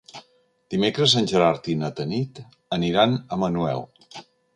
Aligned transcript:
Dimecres 0.73 1.11
en 1.19 1.27
Gerard 1.31 1.69
i 1.73 1.75
na 1.81 1.89
Tanit 1.99 2.39
aniran 2.79 3.13
a 3.37 3.41
Manuel. 3.43 3.85